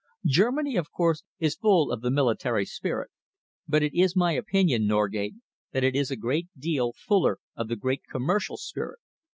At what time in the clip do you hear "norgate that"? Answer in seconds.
4.87-5.83